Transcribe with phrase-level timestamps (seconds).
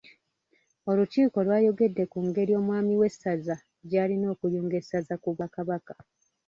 [0.89, 3.55] Olukiiko lwayogedde ku ngeri omwami w’essaza
[3.89, 5.93] gy’alina okuyunga essaza ku Bwakabaka.